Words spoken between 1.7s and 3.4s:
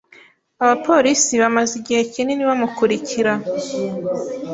igihe kinini bamukurikira.